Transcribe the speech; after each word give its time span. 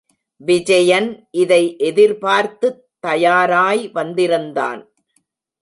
விஜயன் 0.41 1.09
இதை 1.31 1.77
எதிர்பார்த்துத் 1.77 2.81
தயாராய் 2.99 3.89
வந்திருந்தான். 3.91 4.81